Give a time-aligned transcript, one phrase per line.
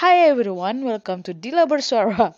[0.00, 2.34] Hi everyone, welcome to Dila Bersuara.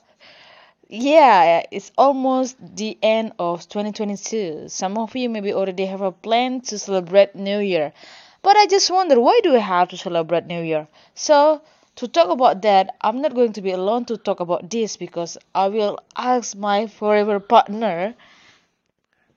[0.88, 4.68] Yeah, it's almost the end of 2022.
[4.68, 7.92] Some of you maybe already have a plan to celebrate New Year.
[8.42, 10.86] But I just wonder why do we have to celebrate New Year?
[11.16, 11.60] So,
[11.96, 15.36] to talk about that, I'm not going to be alone to talk about this because
[15.52, 18.14] I will ask my forever partner.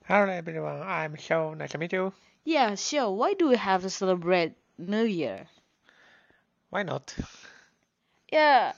[0.05, 1.55] Hello everyone, I'm Show.
[1.55, 2.13] Nice to meet you.
[2.43, 5.47] Yeah, sure, why do we have to celebrate New Year?
[6.69, 7.15] Why not?
[8.31, 8.73] Yeah,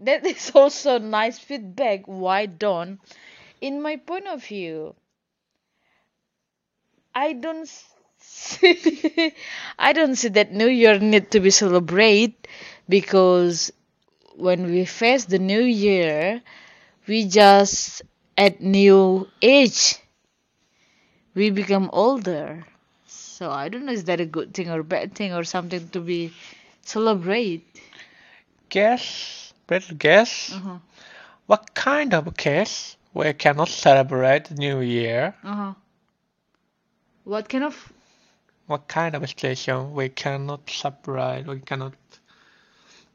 [0.00, 2.06] that is also nice feedback.
[2.06, 3.00] Why don't?
[3.60, 4.96] In my point of view,
[7.14, 7.68] I don't
[8.18, 9.34] see,
[9.78, 12.34] I don't see that New Year need to be celebrated
[12.88, 13.72] because
[14.36, 16.42] when we face the New Year,
[17.08, 18.02] we just
[18.38, 19.96] at new age.
[21.34, 22.66] We become older.
[23.06, 26.00] So I don't know is that a good thing or bad thing or something to
[26.00, 26.32] be
[26.82, 27.64] celebrate.
[28.74, 30.52] Guess, better guess.
[30.52, 30.78] Uh-huh.
[31.46, 35.36] What kind of case we cannot celebrate New Year?
[35.44, 35.74] Uh-huh.
[37.22, 37.92] What kind of
[38.66, 41.46] What kind of situation we cannot celebrate?
[41.46, 41.94] We cannot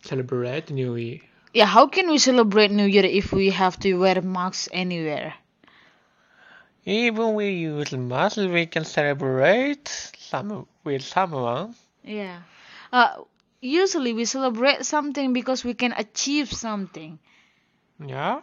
[0.01, 1.19] celebrate New Year.
[1.53, 5.33] yeah, how can we celebrate New Year if we have to wear masks anywhere?
[6.85, 11.75] Even we use mask, we can celebrate some with someone.
[12.05, 12.44] Yeah.
[12.94, 13.23] Uh
[13.61, 17.19] usually we celebrate something because we can achieve something.
[18.05, 18.41] Yeah.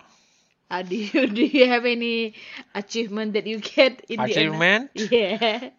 [0.71, 2.35] Uh, do you do you have any
[2.75, 4.91] achievement that you get in Achievement.
[4.95, 5.13] the end?
[5.13, 5.71] Yeah.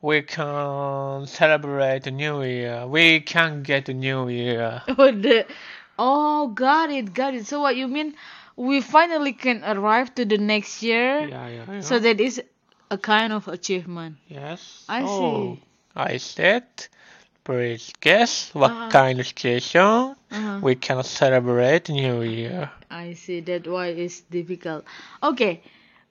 [0.00, 2.86] We can celebrate New Year.
[2.86, 4.82] We can get a New Year.
[4.88, 5.46] Oh, the,
[5.98, 7.46] oh, got it, got it.
[7.46, 8.14] So what you mean?
[8.56, 11.20] We finally can arrive to the next year.
[11.26, 11.80] Yeah, yeah, yeah.
[11.80, 12.42] So that is
[12.90, 14.16] a kind of achievement.
[14.28, 14.84] Yes.
[14.88, 15.62] I Oh, see.
[15.96, 16.64] I said,
[17.44, 18.88] please guess what Uh-huh.
[18.88, 20.62] kind of situation Uh-huh.
[20.62, 22.70] we can celebrate New Year.
[22.90, 24.84] I see that why it's difficult.
[25.22, 25.62] Okay,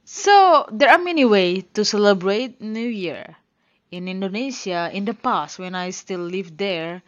[0.05, 3.35] so there are many ways to celebrate New Year.
[3.91, 7.01] In Indonesia, in the past, when I still lived there,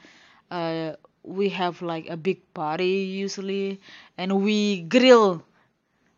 [0.51, 0.93] uh,
[1.23, 3.79] we have like a big party usually,
[4.17, 5.43] and we grill,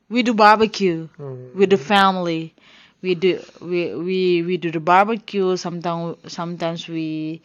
[0.10, 1.08] we do barbecue
[1.54, 2.54] with the family.
[3.02, 5.56] We do we we we do the barbecue.
[5.58, 7.42] Sometimes sometimes we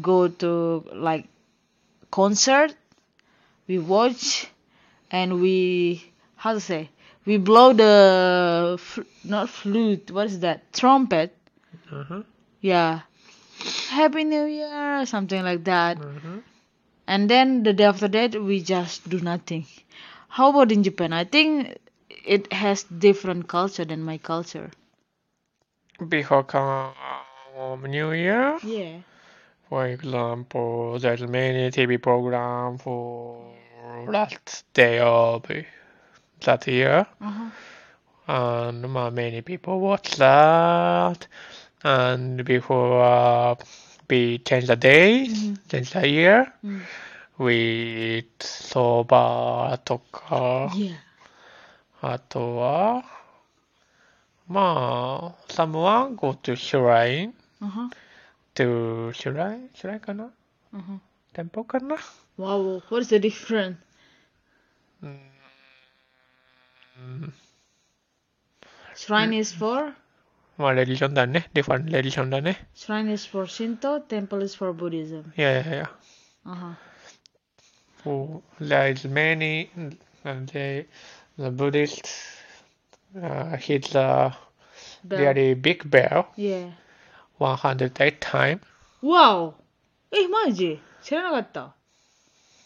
[0.00, 1.26] go to like
[2.10, 2.74] concert.
[3.68, 4.48] We watch
[5.10, 6.90] and we how to say
[7.26, 10.72] we blow the fl- not flute what is that?
[10.72, 11.36] Trumpet.
[11.92, 12.22] Uh-huh.
[12.60, 13.00] yeah.
[13.88, 15.98] Happy new year something like that.
[15.98, 16.38] Uh-huh.
[17.06, 19.66] and then the day after that we just do nothing.
[20.28, 21.12] How about in japan?
[21.12, 21.78] I think
[22.24, 24.70] it has different culture than my culture.
[26.08, 26.94] Before come
[27.84, 29.00] New Year, yeah
[29.69, 33.53] for example, there's many TV program for
[34.07, 35.43] last day of
[36.41, 37.49] that year, uh-huh.
[38.27, 41.27] and uh, many people watch that.
[41.83, 43.55] And before uh,
[44.09, 45.57] we change the days, Mhm.
[45.69, 46.81] change the year, Mm.
[47.37, 47.55] we
[48.19, 50.95] eat soba とか、 yeah
[52.01, 53.03] あとは、
[54.47, 57.89] まあ、someone go to shrine, uh-huh.
[58.59, 60.29] to shrine, shrine かな
[60.73, 60.99] Uh-huh.
[61.33, 61.95] 店舗かな
[62.37, 63.77] wow what is the difference
[65.01, 65.19] うん、
[68.95, 69.93] shrine is for
[70.57, 71.49] まあ、レリジョンだね。
[71.53, 72.67] different レリジョンだね。
[72.75, 75.91] shrine is for shinto temple is for buddhism いやいやいや。
[76.45, 76.73] uh-huh.
[78.05, 79.69] Oh, there is many,
[80.23, 80.85] and they,
[81.37, 82.07] the Buddhist
[83.17, 84.31] uh, hit the
[85.03, 85.33] Bell.
[85.33, 86.69] very big bell yeah
[87.40, 88.60] Vahan at that time.
[89.00, 89.54] Wow!
[90.12, 90.78] Eh, maji.
[91.02, 91.72] Serenagatta.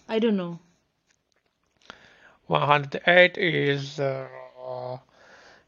[0.08, 0.58] I don't know.
[2.46, 4.26] One hundred eight is uh,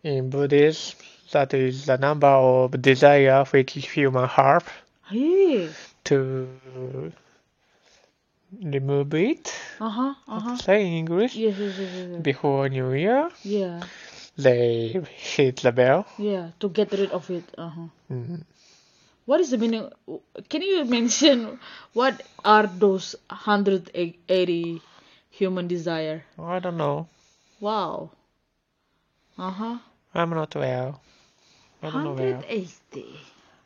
[0.02, 0.98] in Buddhism.
[1.32, 4.68] That is the number of desire which human have
[5.08, 5.70] hey.
[6.04, 6.48] to
[8.62, 9.54] remove it.
[9.80, 10.14] Uh huh.
[10.28, 10.56] Uh huh.
[10.56, 11.34] Say in English.
[11.34, 12.22] Yes, yes, yes, yes, yes.
[12.22, 13.30] Before New Year.
[13.42, 13.82] Yeah.
[14.36, 16.06] They hit the bell.
[16.18, 17.44] Yeah, to get rid of it.
[17.56, 17.88] Uh huh.
[18.10, 18.40] Mm -hmm.
[19.26, 19.90] What is the meaning?
[20.48, 21.58] Can you mention
[21.92, 24.82] what are those 180
[25.30, 26.24] human desire?
[26.38, 27.08] I don't know.
[27.58, 28.10] Wow.
[29.36, 29.78] Uh-huh.
[30.14, 31.00] I'm not well.
[31.82, 32.38] I don't know well.
[32.38, 33.20] 180.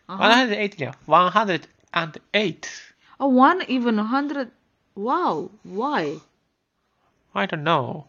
[0.08, 0.18] Uh-huh.
[0.18, 0.94] 108 yeah.
[1.04, 2.70] 108.
[3.20, 4.50] Oh, one even 100.
[4.94, 5.50] Wow.
[5.62, 6.16] Why?
[7.34, 8.06] I don't know.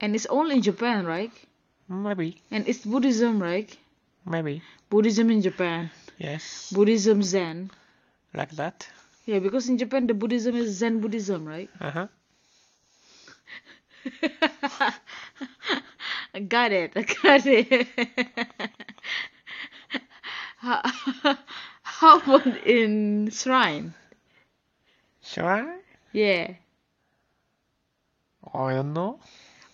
[0.00, 1.32] And it's only in Japan, right?
[1.88, 2.40] Maybe.
[2.50, 3.76] And it's Buddhism, right?
[4.24, 4.62] Maybe.
[4.88, 5.90] Buddhism in Japan.
[6.19, 6.71] Yes.
[6.73, 7.71] Buddhism Zen.
[8.33, 8.87] Like that.
[9.25, 11.69] Yeah, because in Japan the Buddhism is Zen Buddhism, right?
[11.81, 12.07] Uh-huh.
[16.33, 16.91] I got it.
[16.95, 17.87] I got it.
[20.57, 20.81] how,
[21.81, 23.93] how about in shrine?
[25.23, 25.75] Sure.
[26.13, 26.53] Yeah.
[28.53, 29.19] I don't know.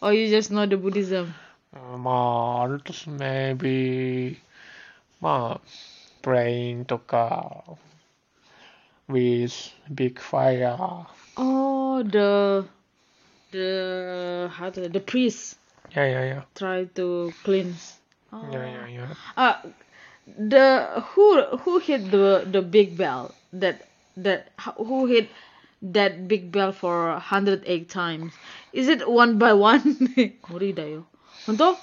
[0.01, 1.33] Or you just know the Buddhism?
[1.73, 4.37] まあ、あるとす maybe
[5.21, 5.61] まあ、
[6.25, 7.63] praying とか
[9.07, 11.05] with big fire.
[11.37, 12.65] Oh, the
[13.51, 15.57] the how to the priest
[15.95, 16.41] Yeah, yeah, yeah.
[16.55, 17.99] try to cleanse.
[18.31, 18.47] Oh.
[18.51, 19.13] Yeah, yeah, yeah.
[19.35, 19.55] Uh,
[20.25, 25.29] the who who hit the the big bell that that who hit
[25.81, 28.33] that big bell for 108 times?
[28.71, 29.81] Is it one by one?
[30.49, 31.05] 無理だよ。
[31.45, 31.75] 本当？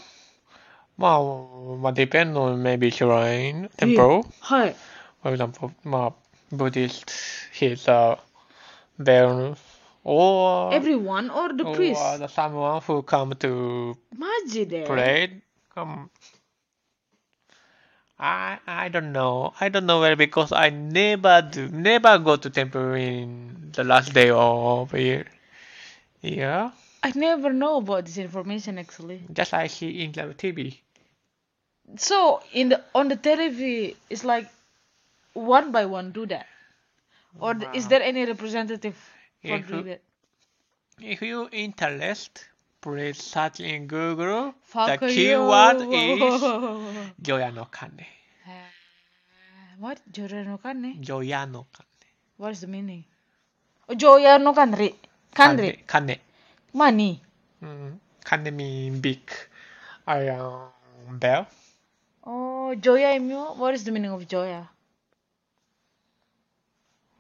[0.98, 4.26] まあ、まあ、depend on maybe shrine temple.
[4.40, 4.76] はい。
[5.24, 7.06] For example, まあ、Buddhist,
[7.54, 8.20] he's a uh,
[9.00, 9.56] bear
[10.04, 13.98] or everyone or the priest or the someone who come to
[14.86, 15.42] pray.
[15.74, 16.10] Come.
[18.20, 19.54] I I don't know.
[19.60, 24.14] I don't know where because I never do never go to temple in the last
[24.14, 25.26] day of year.
[26.22, 26.72] Yeah.
[27.04, 29.22] I never know about this information actually.
[29.34, 30.80] just like see in the TV.
[31.98, 34.48] So in the on the TV, it's like
[35.34, 36.48] one by one do that,
[37.40, 38.96] or th- is there any representative
[39.46, 40.02] for If doing you- that?
[41.02, 42.46] If you interest,
[42.80, 44.54] please search in Google.
[44.64, 46.42] Fuck the keyword is
[47.22, 48.06] Joya no Kane.
[48.48, 48.52] Uh,
[49.80, 50.00] what?
[50.12, 51.02] Joya no kanne?
[51.02, 51.88] Joya no Kane.
[52.38, 53.04] What is the meaning?
[53.90, 54.94] Oh, Joya no kanri.
[55.36, 55.80] Kanri.
[55.88, 56.18] Kane.
[56.74, 57.22] Money.
[57.62, 58.00] Mm,
[58.52, 59.22] mean big
[60.08, 60.74] iron
[61.22, 61.46] bell.
[62.26, 63.56] Oh, Joya imyo.
[63.58, 64.70] What is the meaning of Joya?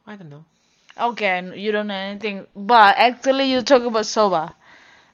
[0.07, 0.45] I don't know.
[0.97, 4.55] Okay, you don't know anything, but actually you talk about soba,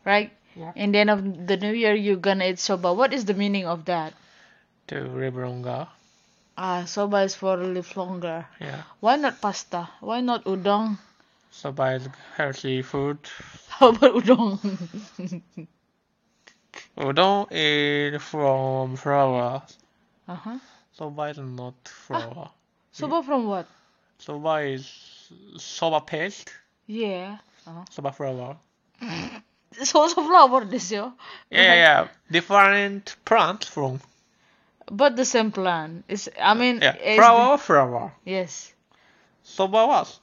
[0.06, 0.32] right?
[0.56, 0.72] Yeah.
[0.76, 2.94] And then of the new year you're gonna eat soba.
[2.94, 4.14] What is the meaning of that?
[4.88, 5.88] To live longer.
[6.58, 8.48] Ah, soba is for live longer.
[8.60, 8.84] Yeah.
[9.00, 9.90] Why not pasta?
[10.00, 10.98] Why not udon?
[11.52, 12.00] So buy
[12.36, 13.18] healthy food.
[13.70, 15.42] How about udon?
[16.98, 19.64] udon is from flour.
[20.28, 20.60] Uh ah, huh.
[20.92, 22.34] Soba is not flour.
[22.36, 22.52] Ah,
[22.92, 23.22] soba yeah.
[23.22, 23.68] from what?
[24.20, 26.50] Soba is soba paste.
[26.88, 27.38] Yeah.
[27.66, 27.86] Uh-huh.
[27.90, 28.58] Soba flour.
[29.84, 31.12] soba flour this year.
[31.50, 32.08] Yeah, yeah, yeah.
[32.30, 34.02] Different plants from.
[34.92, 36.06] But the same plant.
[36.08, 36.80] It's I mean.
[36.82, 37.16] Yeah.
[37.16, 38.14] Flour, flour.
[38.26, 38.74] Yes.
[39.44, 40.20] Soba was.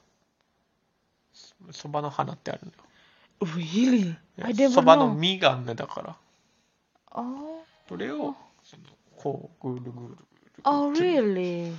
[1.71, 2.71] そばの花ってあるの
[3.45, 4.15] Really?
[4.41, 4.55] I よ。
[4.55, 5.19] never そばの know.
[5.19, 6.15] 実がね、だから。
[7.11, 7.63] Oh.
[7.89, 8.83] それを、その
[9.17, 10.17] こう、ぐるぐるぐる。
[10.63, 11.73] Oh really?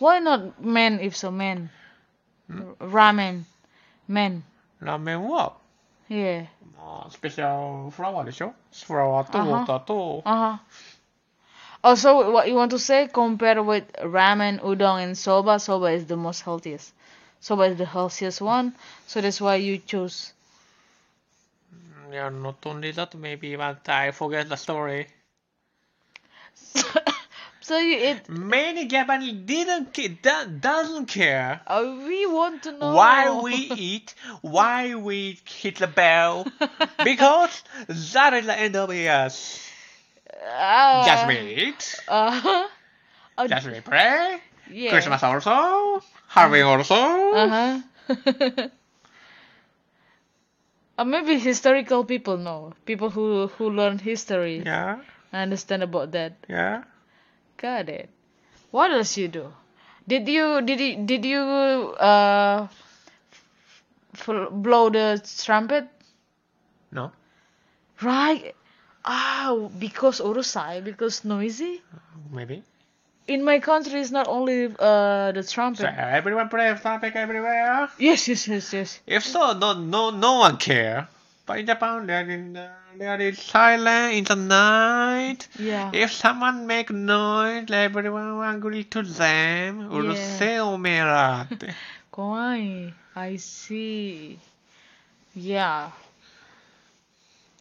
[0.00, 1.70] Why not men if so men?
[2.50, 2.74] Hmm?
[2.80, 3.44] Ramen.
[4.08, 4.42] Men.
[4.80, 5.56] ラーメンは、
[6.08, 6.46] Yeah.
[6.76, 8.54] まあ、スペシャルフラワーでしょ
[8.86, 10.58] フラワーとウあはォーターと、 Uh huh.
[11.82, 13.08] Also, what you want to say?
[13.08, 15.58] Compare with ramen, udon, and soba.
[15.60, 16.94] Soba is the most healthiest.
[17.41, 18.75] Soba is the healthiest one,
[19.07, 20.33] so that's why you choose.
[22.11, 25.07] Yeah, not only that, maybe but I forget the story.
[27.61, 28.29] so you eat.
[28.29, 33.53] Many Japanese didn't do- doesn't care Uh, we want to know why we
[33.91, 36.47] eat, why we hit the bell,
[37.03, 37.63] because
[38.13, 39.29] that is the end of the year.
[40.43, 42.67] Uh, Just eat, Uh-huh.
[43.37, 44.41] Uh, just pray.
[44.71, 44.91] Yeah.
[44.91, 46.95] Christmas also, Halloween also.
[47.33, 48.69] Uh huh.
[50.97, 52.73] or maybe historical people know.
[52.85, 55.01] People who who learn history Yeah,
[55.33, 56.33] understand about that.
[56.49, 56.83] yeah.
[57.57, 58.09] Got it.
[58.71, 59.53] What else you do?
[60.07, 61.41] Did you did you did you
[61.99, 62.67] uh
[64.15, 65.87] f- blow the trumpet?
[66.91, 67.11] No,
[68.01, 68.55] Right.
[69.05, 71.81] Ah, because urusai, because noisy.
[72.31, 72.63] maybe
[73.28, 75.86] In my country, it's not only uh the So trumpet.
[75.98, 77.88] everyone play topic everywhere.
[77.98, 79.00] Yes, yes, yes, yes.
[79.06, 81.08] If so, no, no, no one care.
[81.44, 82.56] But in Japan, there is
[82.98, 85.48] there is silent in the night.
[85.58, 85.90] Yeah.
[85.92, 89.88] If someone make noise, everyone agree to them.
[89.90, 91.74] うるせえおめえらって。
[92.12, 92.92] Kawaii.
[93.16, 94.38] I see.
[95.36, 95.90] Yeah.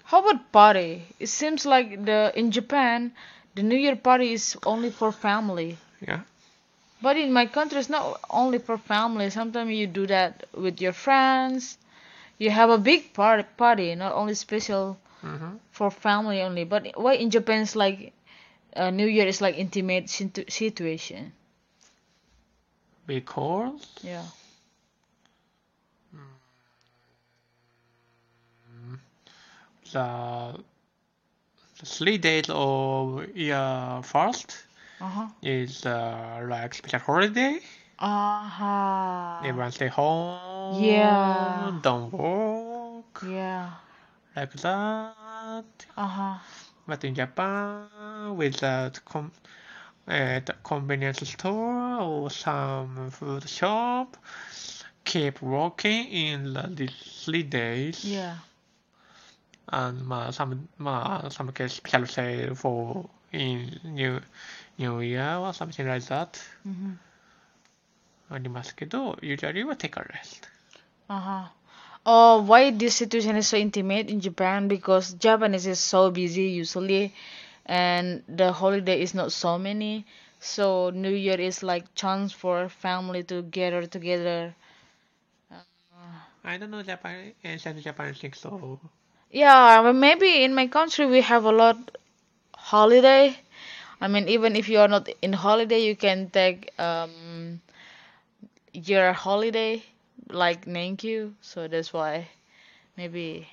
[0.06, 1.02] How about party?
[1.20, 3.12] It seems like the in Japan,
[3.55, 5.79] the New Year party is only for family.
[6.01, 6.23] Yeah.
[7.03, 9.31] But in my country, it's not only for family.
[9.31, 11.79] Sometimes you do that with your friends.
[12.39, 15.57] You have a big party, party, not only special Mm-hmm.
[15.71, 16.65] for family only.
[16.65, 18.13] But why in Japan it's like
[18.77, 21.33] uh, New Year is like intimate situ- situation.
[23.25, 24.25] call Yeah.
[29.93, 29.99] the,
[30.63, 30.65] the
[31.85, 34.65] three days of year first
[35.01, 35.29] Uh-huh.
[35.43, 37.59] is uh, like special holiday.
[37.99, 39.41] Uh-huh.
[39.45, 40.83] Everyone stay home.
[40.83, 41.73] Yeah.
[41.83, 43.23] Don't work.
[43.27, 43.71] Yeah.
[44.37, 45.65] Like that.
[45.97, 46.35] Uh-huh.
[46.87, 49.33] But in Japan, with that com-
[50.09, 54.17] uh, the convenience store or some food shop,
[55.05, 58.05] keep working in the, these three days.
[58.05, 58.37] Yeah
[59.70, 64.22] And まあ some まあ some case special sale for in new
[64.78, 66.98] new year or something like that Mm-hmm.
[68.30, 70.48] ありますけど usually は take a rest.
[71.08, 71.48] Uh-huh.
[72.06, 74.68] Oh, why this situation is so intimate in Japan?
[74.68, 77.14] Because Japanese is so busy usually,
[77.66, 80.06] and the holiday is not so many.
[80.40, 84.56] So New Year is like chance for family to gather together.
[86.44, 88.80] I don't know Japan ancient Japan think so.
[89.33, 91.97] Yeah, maybe in my country we have a lot
[92.57, 93.39] holiday.
[94.01, 97.61] I mean, even if you are not in holiday, you can take um
[98.73, 99.83] your holiday
[100.29, 102.29] like thank you So that's why
[102.97, 103.49] maybe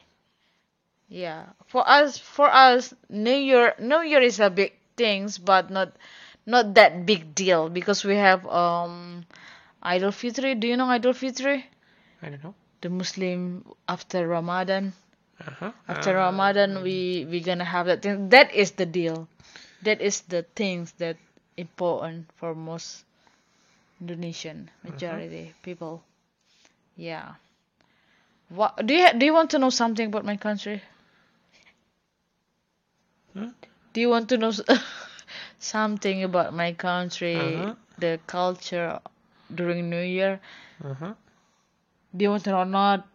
[1.10, 1.46] yeah.
[1.68, 5.96] For us, for us, New Year, New Year is a big things, but not
[6.46, 9.26] not that big deal because we have um
[9.84, 10.56] Idul Fitri.
[10.56, 11.66] Do you know Idul Fitri?
[12.22, 12.56] I don't know.
[12.82, 14.94] The Muslim after Ramadan
[15.46, 15.72] Uh-huh.
[15.88, 18.30] after Uh, Ramadan we we gonna have that thing.
[18.30, 19.28] That is the deal.
[19.82, 21.18] That is the things that
[21.58, 23.06] important for most
[24.02, 26.04] Indonesian majority people.
[26.96, 27.36] Yeah.
[28.50, 30.82] What do you do you want to know something about my country?
[33.34, 33.50] Huh?
[33.94, 34.52] Do you want to know
[35.60, 37.76] something about my country, Uh-huh.
[37.98, 39.00] the culture
[39.54, 40.40] during New Year?
[40.84, 41.14] Uh-huh.
[42.16, 43.08] Do you want to know or not?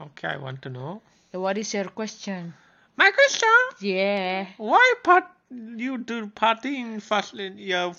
[0.00, 1.02] Okay, I want to know.
[1.36, 2.54] What is your question?
[2.96, 3.48] My question:
[3.80, 4.46] Yeah.
[4.56, 7.92] Why part you do party in first year?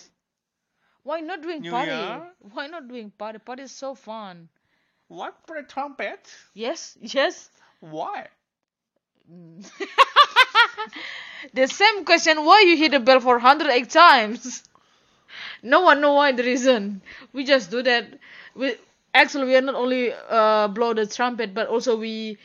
[1.04, 1.92] Why not doing New party?
[1.92, 2.32] Year?
[2.52, 3.40] Why not doing party?
[3.40, 4.50] Party is so fun.
[5.08, 6.28] What play trumpet?
[6.54, 7.50] Yes, yes.
[7.80, 8.28] Why?
[11.54, 14.64] the same question why you hit the bell for 108 times?
[15.62, 17.02] No one know why the reason.
[17.34, 18.20] We just do that.
[18.56, 18.76] We
[19.14, 22.38] actually we are not only uh, blow the trumpet but also we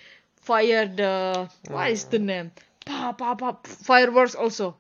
[0.43, 2.51] fire the what is the name?
[2.85, 4.77] Pa pa pa fireworks also.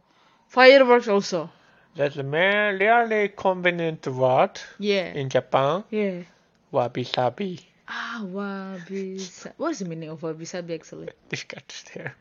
[0.48, 1.50] Fireworks also.
[1.94, 5.12] That's really convenient word Yeah.
[5.14, 5.84] in Japan.
[5.90, 6.22] Yeah.
[6.70, 7.60] Wabi sabi.
[7.88, 9.20] Ah, wabi.
[9.56, 11.08] What's the meaning of wabi sabi actually?
[11.28, 12.16] Discussed there.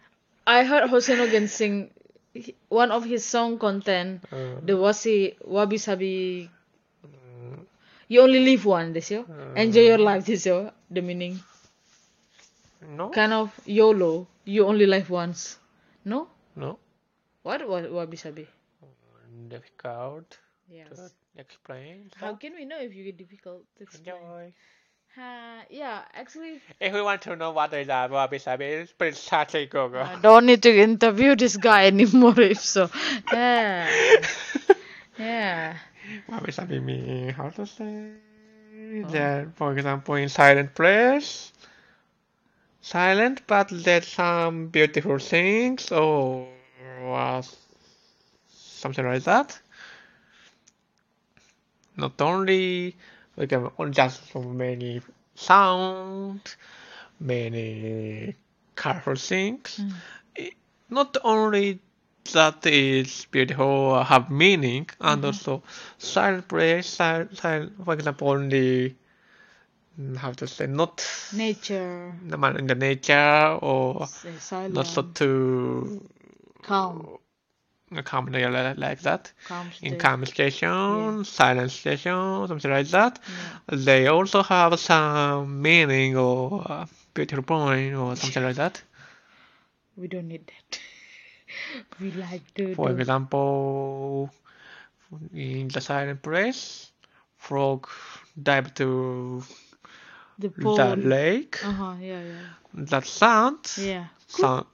[0.46, 1.92] I heard Hoshino Gen sing
[2.70, 6.50] one of his song content Uh, the wasi wabi sabi
[8.08, 9.24] you only live one this year
[9.56, 11.40] enjoy your life this year the meaning
[12.88, 14.28] no, kind of YOLO.
[14.46, 15.58] You only live once.
[16.06, 16.28] No?
[16.56, 16.80] No.
[17.44, 17.68] what?
[17.68, 18.48] Wa- wabi sabi
[19.48, 20.38] Difficult
[20.70, 20.88] yes.
[20.96, 22.12] to explain.
[22.16, 24.16] how can we know if you get difficult to explain?
[24.16, 24.54] Enjoy.
[25.18, 29.54] uh, yeah actually If we want to know what is that wabi sabi, please search
[29.70, 30.02] Google.
[30.02, 32.90] I don't need to interview this guy anymore if so.
[33.32, 33.90] Yeah.
[35.20, 35.78] Yeah.
[36.28, 38.12] Wabi sabi means how to say
[39.12, 41.52] that, for example, in silent place,
[42.82, 46.48] silent, but there's some beautiful things or
[47.04, 47.42] uh,
[48.50, 49.60] something like that.
[51.98, 52.96] Not only
[53.36, 55.02] we can just so many
[55.36, 56.58] sounds,
[57.20, 58.36] many
[58.76, 59.80] colorful things.
[60.38, 60.54] Mm.
[60.90, 61.80] Not only
[62.34, 65.64] that is beautiful have meaning, and also
[65.98, 68.96] silent place, silent, silent, for example, only mm,
[70.18, 74.10] how to say not nature in the nature or
[74.70, 76.02] not so too
[76.62, 77.08] calm
[78.04, 79.32] calm like like that.
[79.44, 83.20] calm In calm station, silent station, something like that.
[83.28, 83.60] Yeah.
[83.68, 88.82] They also have some meaning or uh, beautiful point or something like that.
[89.96, 90.80] We don't need that.
[92.00, 94.30] we like to For example,
[95.34, 96.92] in the silent place,
[97.38, 97.88] frog
[98.42, 99.44] dive to
[100.42, 101.60] the the lake.
[101.64, 101.96] Uh huh.
[102.02, 102.86] Yeah, yeah.
[102.92, 104.08] That sound, Yeah.
[104.28, 104.66] sound,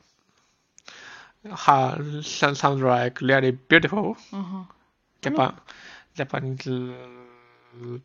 [1.52, 4.18] ha, sound, sound like really beautiful.
[4.34, 4.64] Uh huh.
[5.22, 5.54] Japan,
[6.16, 7.98] Japanese uh,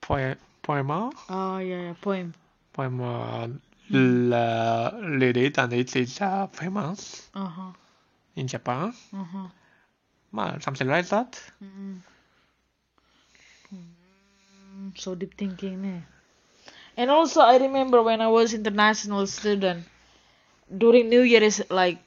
[0.00, 1.94] poem, poema, Oh yeah, yeah.
[2.00, 2.34] Poem.
[2.72, 3.48] poema
[3.92, 7.72] uh, read it and it is uh, famous Uh huh.
[8.36, 8.92] in Japan.
[9.12, 9.48] Uh huh.
[10.32, 11.40] Well, something like that.
[11.62, 11.94] Mm-hmm.
[13.74, 16.00] Mm, so deep thinking, eh?
[16.96, 19.84] And also, I remember when I was international student,
[20.78, 21.98] during New Year is like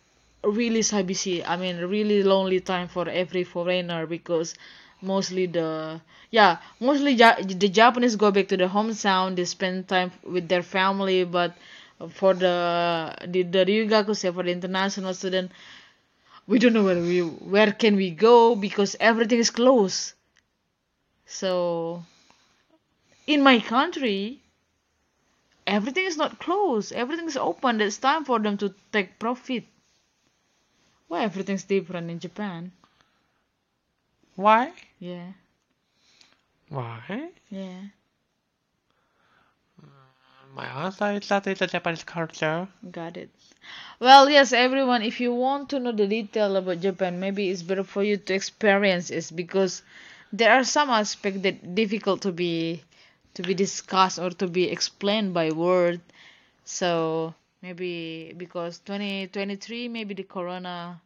[0.44, 1.44] really busy.
[1.46, 4.56] I mean, really lonely time for every foreigner because
[5.02, 6.02] mostly the
[6.32, 9.36] yeah mostly ja- the Japanese go back to the hometown.
[9.36, 11.56] They spend time with their family, but
[12.10, 15.52] for the the, the Ryugaku say for the international student,
[16.48, 20.14] we don't know where we where can we go because everything is closed.
[21.28, 22.04] So
[23.28, 24.42] in my country,
[25.76, 26.92] everything is not closed.
[26.94, 27.82] Everything is open.
[27.82, 29.66] It's time for them to take profit.
[31.08, 32.72] Why everything's different in Japan?
[34.36, 34.74] Why?
[35.00, 35.32] Yeah,
[36.70, 37.32] Why?
[37.50, 37.82] yeah.
[40.54, 42.68] My answer is that it's a Japanese culture.
[42.92, 43.30] Got it.
[44.00, 47.84] Well, yes, everyone, if you want to know the detail about Japan, maybe it's better
[47.84, 49.82] for you to experience it because
[50.32, 52.84] there are some aspects that difficult to be
[53.36, 56.02] to be discussed or to be explained by word.
[56.66, 61.02] So maybe because 2023, maybe the corona.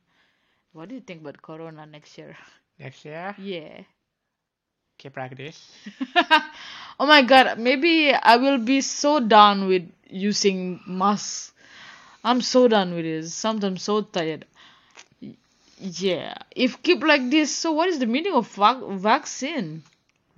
[0.74, 2.38] What do you think about corona next year?
[2.80, 3.84] Next year, Yeah.
[4.98, 5.72] keep practice.
[7.00, 11.54] oh my god, maybe I will be so done with using masks.
[12.24, 13.28] I'm so done with it.
[13.30, 14.46] Sometimes so tired.
[15.80, 16.36] Yeah.
[16.56, 19.84] If keep like this, so what is the meaning of vac- vaccine?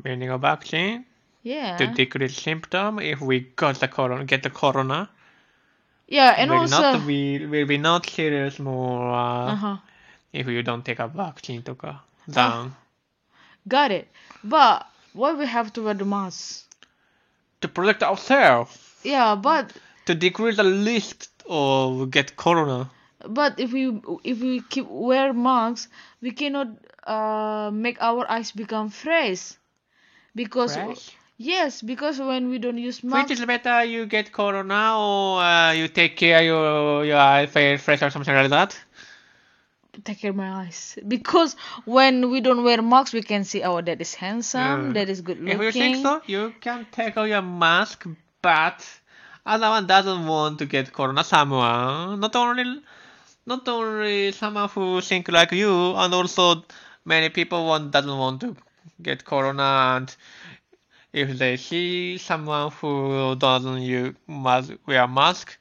[0.03, 1.05] Meaning of vaccine
[1.43, 1.77] Yeah.
[1.77, 5.09] to decrease symptom if we got the corona, get the corona.
[6.07, 6.81] yeah, and we'll also.
[6.81, 9.77] not be will be not serious more uh, uh-huh.
[10.33, 12.71] if you don't take a vaccine とか down
[13.67, 14.07] Got it.
[14.43, 16.65] But why we have to wear the mask?
[17.61, 19.71] to protect ourselves Yeah, but
[20.05, 22.89] to decrease the risk of get corona.
[23.27, 25.87] but if we if we keep wear masks,
[26.21, 26.69] we cannot
[27.05, 29.53] uh make our eyes become fresh.
[30.35, 31.11] Because Fresh?
[31.41, 35.71] Yes, because when we don't use mask, Which is better, you get corona or uh,
[35.71, 38.77] you take care your your eye feel fresh or something like that?
[40.05, 43.81] take care of my eyes because when we don't wear masks we can see oh
[43.81, 44.93] that is handsome Yeah.
[44.93, 45.59] that is good looking.
[45.59, 48.05] If you think so, you can take out your mask,
[48.41, 48.87] but
[49.45, 51.23] other one doesn't want to get corona.
[51.23, 52.81] Someone, not only,
[53.45, 56.63] not only someone who think like you, and also
[57.05, 58.55] many people want doesn't want to
[59.01, 59.69] get corona.
[59.97, 60.15] And
[61.13, 65.57] if they see someone who doesn't use mask, wear mask,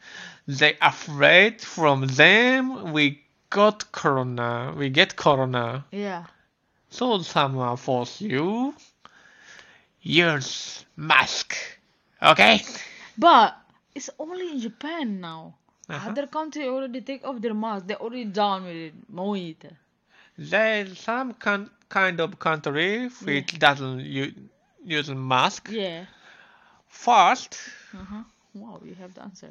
[0.47, 2.93] they afraid from them.
[2.93, 4.73] We got corona.
[4.77, 5.85] We get corona.
[5.91, 6.25] yeah
[6.91, 8.75] So someone force you
[10.03, 11.55] use mask.
[12.23, 12.63] Okay?
[13.17, 13.57] but
[13.95, 15.55] it's only in japan now
[15.89, 16.09] Uh-huh.
[16.11, 19.63] other country already take off their mask they're already done with it no it
[20.39, 24.50] There's some con- kind of country which doesn't u-
[24.85, 25.69] use mask.
[25.71, 26.05] yeah.
[26.89, 27.59] First,
[27.95, 28.23] uh-huh.
[28.55, 29.51] Wow you have the answer.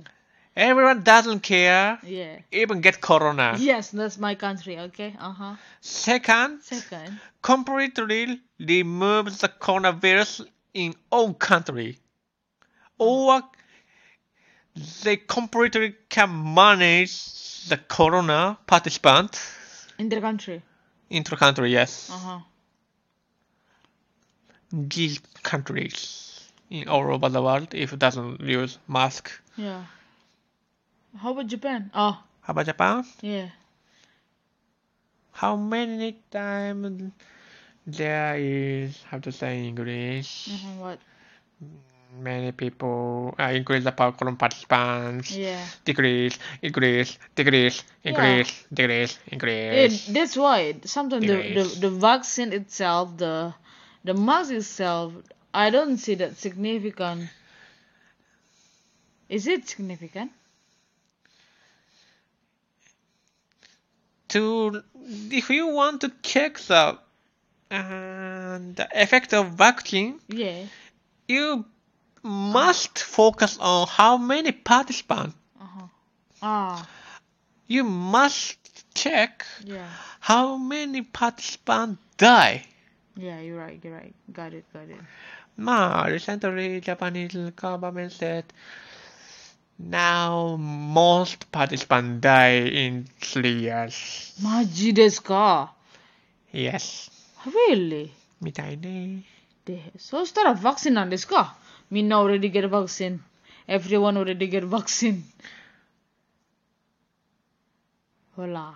[0.55, 2.39] everyone doesn't care, yeah.
[2.51, 3.55] even get corona.
[3.57, 5.15] yes that's my country okay?
[5.19, 5.55] Uh-huh.
[5.81, 7.19] Second, second.
[7.41, 11.97] completely remove the coronavirus in all country.
[12.97, 13.41] Or
[15.03, 19.39] they completely can manage the corona participant.
[19.97, 20.61] In their country.
[21.09, 22.09] Into the country, yes.
[22.11, 22.39] uh-huh
[24.73, 29.29] These countries in all over the world if it doesn't use mask.
[29.55, 29.85] yeah
[31.17, 33.05] how about japan oh How about Japan?
[33.21, 33.49] yeah
[35.31, 37.11] How many times
[37.87, 40.47] there is how to say in English?
[40.49, 40.99] uh-huh, what
[42.19, 45.35] Many people uh, increase the power corona participants.
[45.37, 50.05] yeah Decrease, increase, decrease, increase, decrease, Yeah, increase.
[50.07, 53.53] that's why sometimes the, the the vaccine itself, the
[54.03, 55.13] the mask itself,
[55.53, 57.29] I don't see that significant.
[59.29, 60.31] Is it significant?
[64.29, 64.83] To
[65.31, 66.97] if you want to check the
[67.71, 70.65] uh, the effect of vaccine, Yeah.
[71.27, 71.65] you
[72.23, 75.35] must focus on how many participants.
[75.59, 75.87] Uh-huh.
[76.41, 76.87] Ah,
[77.67, 78.57] You must
[78.95, 79.87] check yeah.
[80.19, 82.65] how many participants die.
[83.16, 84.14] Yeah, you're right, you're right.
[84.32, 84.96] Got it, got it.
[85.56, 88.44] まあ、recently Japanese government said
[89.78, 94.42] now most participants die in three years.
[94.42, 95.74] マジですか
[96.52, 97.10] Yes.
[97.70, 98.10] Really?
[98.40, 99.22] みたいね。
[99.64, 101.56] で、そしたらワクチンなんですか
[101.90, 103.20] みんな already get vaccine.
[103.68, 105.22] Everyone already get vaccine.
[108.36, 108.74] ほら。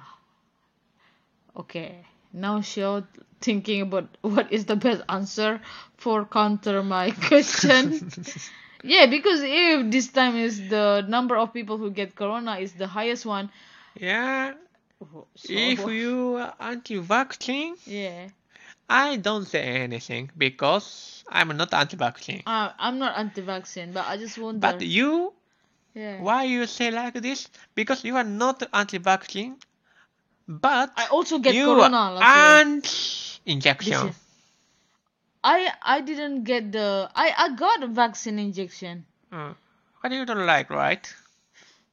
[1.55, 2.05] Okay.
[2.34, 3.04] now show
[3.42, 5.62] thinking about what is the best answer
[5.98, 8.12] for counter my question.
[8.84, 12.88] yeah, because if this time is the number of people who get corona is the
[12.88, 13.50] highest one.
[13.96, 14.54] Yeah,
[15.36, 18.30] so- if you are anti-vaccine, yeah,
[18.90, 22.44] I don't say anything because I'm not anti-vaccine.
[22.46, 24.60] uh, I'm not anti-vaccine, but I just wonder.
[24.60, 25.34] But you,
[25.94, 26.22] yeah.
[26.22, 27.50] why you say like this?
[27.76, 29.58] Because you are not anti-vaccine,
[30.48, 34.14] but I also get you corona last This anti-injection.
[35.44, 39.54] I I didn't get the I I got a vaccine injection, Uh,
[40.02, 41.04] but you don't like, right?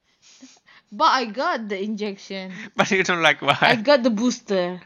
[0.92, 2.52] but I got the injection.
[2.76, 4.80] But you don't like I got the booster.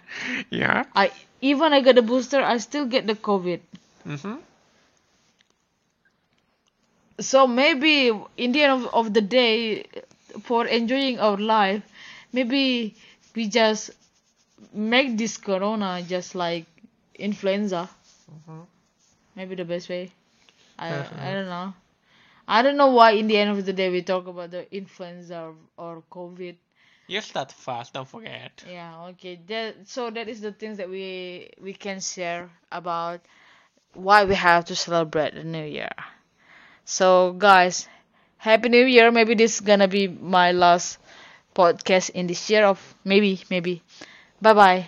[0.51, 0.85] Yeah.
[0.95, 3.61] I even I got the booster, I still get the COVID.
[4.07, 4.37] Mm-hmm.
[7.21, 9.87] So maybe in the end of, of the day,
[10.43, 11.83] for enjoying our life,
[12.33, 12.97] maybe
[13.35, 13.91] we just
[14.73, 16.67] make this corona just like
[17.15, 17.89] influenza.
[18.31, 18.67] Mhm.
[19.37, 20.13] Maybe the best way.
[20.79, 21.17] I Uh-huh.
[21.19, 21.75] I don't know.
[22.49, 25.39] I don't know why in the end of the day we talk about the influenza
[25.43, 26.57] or, or COVID.
[27.07, 28.65] You start fast, don't forget.
[28.67, 29.39] Yeah, okay.
[29.47, 33.21] That so that is the things that we we can share about
[33.95, 35.93] why we have to celebrate the new year.
[36.85, 37.89] So guys,
[38.39, 39.11] happy new year.
[39.11, 40.99] Maybe this is gonna be my last
[41.54, 43.82] podcast in this year of maybe maybe.
[44.42, 44.86] Bye bye.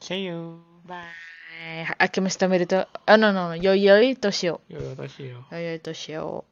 [0.00, 0.60] See you.
[0.86, 1.04] Bye.
[2.00, 2.88] 明けましておめでとう。
[3.06, 3.56] あ、no no no。
[3.56, 4.60] よいよい年を。
[4.68, 5.44] よろしいよ。
[5.50, 6.44] よいよい年を。